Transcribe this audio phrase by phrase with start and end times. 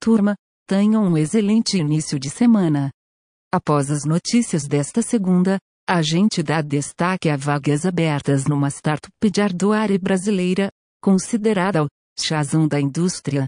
[0.00, 0.34] Turma,
[0.66, 2.90] tenham um excelente início de semana.
[3.52, 9.40] Após as notícias desta segunda, a gente dá destaque a vagas abertas numa startup de
[9.42, 10.70] hardware brasileira,
[11.02, 13.46] considerada o chazão da indústria.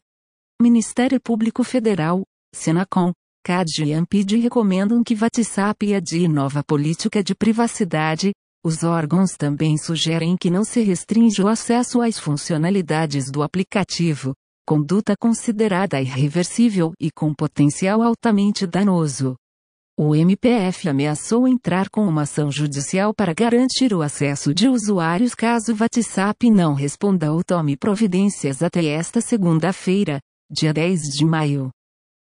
[0.61, 2.23] Ministério Público Federal,
[2.55, 3.13] Senacom,
[3.43, 8.33] CAD e Ampid recomendam que WhatsApp adie nova política de privacidade.
[8.65, 14.35] Os órgãos também sugerem que não se restrinja o acesso às funcionalidades do aplicativo,
[14.67, 19.37] conduta considerada irreversível e com potencial altamente danoso.
[19.99, 25.73] O MPF ameaçou entrar com uma ação judicial para garantir o acesso de usuários caso
[25.73, 30.19] o WhatsApp não responda ou tome providências até esta segunda-feira,
[30.51, 31.71] dia 10 de maio.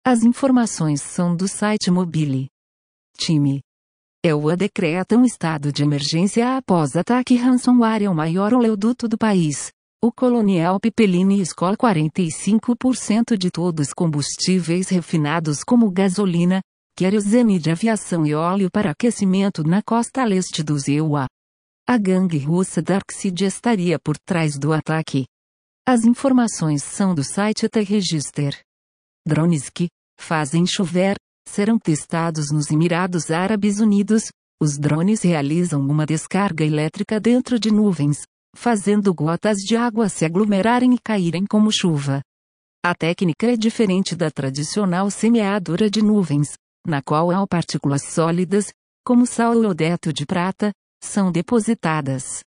[0.05, 2.48] As informações são do site Mobile.
[3.17, 3.62] Time.
[4.23, 9.71] EUA decreta um estado de emergência após ataque ransomware ao maior oleoduto do país.
[10.05, 16.62] O Colonial Pipeline escola 45% de todos os combustíveis refinados como gasolina,
[16.95, 21.25] querosene de aviação e óleo para aquecimento na costa leste do EUA.
[21.89, 25.25] A gangue russa Darkseid estaria por trás do ataque.
[25.87, 28.62] As informações são do site T-Register.
[29.27, 29.87] Drones que
[30.21, 31.15] fazem chover
[31.49, 34.25] serão testados nos Emirados Árabes Unidos.
[34.62, 38.21] Os drones realizam uma descarga elétrica dentro de nuvens,
[38.55, 42.21] fazendo gotas de água se aglomerarem e caírem como chuva.
[42.84, 46.53] A técnica é diferente da tradicional semeadura de nuvens,
[46.87, 48.71] na qual há partículas sólidas,
[49.05, 50.71] como sal ou deto de prata,
[51.03, 52.43] são depositadas.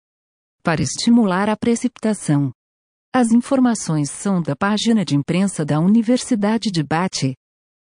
[0.64, 2.52] Para estimular a precipitação,
[3.14, 7.34] as informações são da página de imprensa da Universidade de Bate.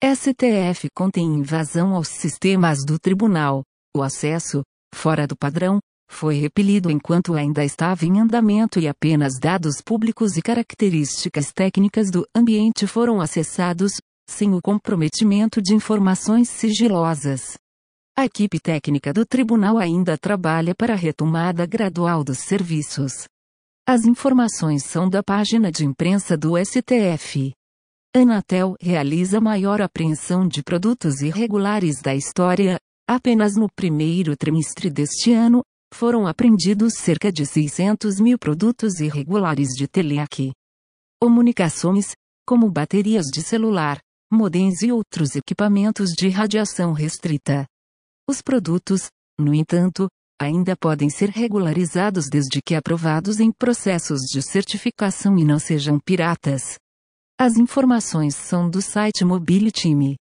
[0.03, 3.63] STF contém invasão aos sistemas do tribunal.
[3.97, 5.79] O acesso, fora do padrão,
[6.13, 12.25] foi repelido enquanto ainda estava em andamento e apenas dados públicos e características técnicas do
[12.35, 13.95] ambiente foram acessados,
[14.29, 17.57] sem o comprometimento de informações sigilosas.
[18.17, 23.25] A equipe técnica do tribunal ainda trabalha para a retomada gradual dos serviços.
[23.89, 27.53] As informações são da página de imprensa do STF.
[28.15, 32.79] Anatel realiza maior apreensão de produtos irregulares da história.
[33.09, 39.87] Apenas no primeiro trimestre deste ano, foram apreendidos cerca de 600 mil produtos irregulares de
[39.87, 40.53] teleac.
[41.21, 42.13] Comunicações,
[42.47, 43.99] como baterias de celular,
[44.31, 47.67] modems e outros equipamentos de radiação restrita.
[48.29, 49.09] Os produtos,
[49.39, 50.09] no entanto,
[50.41, 56.79] ainda podem ser regularizados desde que aprovados em processos de certificação e não sejam piratas.
[57.39, 60.17] As informações são do site Mobile Time.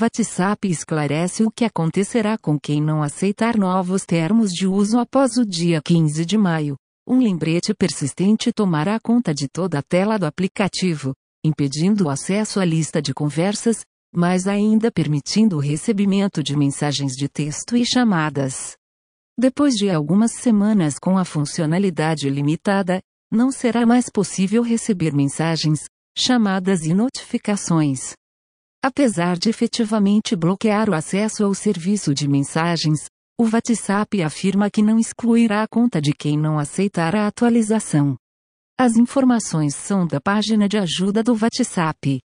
[0.00, 5.44] WhatsApp esclarece o que acontecerá com quem não aceitar novos termos de uso após o
[5.44, 6.76] dia 15 de maio.
[7.08, 11.14] Um lembrete persistente tomará conta de toda a tela do aplicativo,
[11.44, 13.84] impedindo o acesso à lista de conversas,
[14.14, 18.76] mas ainda permitindo o recebimento de mensagens de texto e chamadas.
[19.38, 25.84] Depois de algumas semanas com a funcionalidade limitada, não será mais possível receber mensagens,
[26.16, 28.14] chamadas e notificações.
[28.82, 33.06] Apesar de efetivamente bloquear o acesso ao serviço de mensagens,
[33.38, 38.16] o WhatsApp afirma que não excluirá a conta de quem não aceitar a atualização.
[38.78, 42.20] As informações são da página de ajuda do WhatsApp.